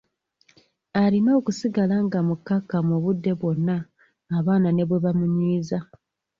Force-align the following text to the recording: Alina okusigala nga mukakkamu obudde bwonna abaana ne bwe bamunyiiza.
Alina 1.03 1.31
okusigala 1.39 1.95
nga 2.05 2.19
mukakkamu 2.27 2.91
obudde 2.97 3.31
bwonna 3.39 3.77
abaana 4.37 4.69
ne 4.71 4.83
bwe 4.87 5.03
bamunyiiza. 5.03 5.79